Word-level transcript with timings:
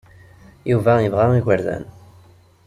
Yuba 0.71 0.93
yebɣa 0.99 1.25
igerdan. 1.39 1.83